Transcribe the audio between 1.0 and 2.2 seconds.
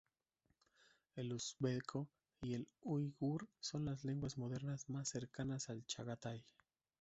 El uzbeko